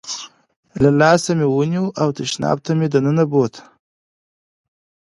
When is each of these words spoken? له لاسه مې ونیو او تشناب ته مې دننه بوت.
له 0.81 0.89
لاسه 1.01 1.29
مې 1.37 1.47
ونیو 1.49 1.85
او 2.01 2.07
تشناب 2.17 2.57
ته 2.65 2.71
مې 2.77 2.87
دننه 2.93 3.23
بوت. 3.31 3.55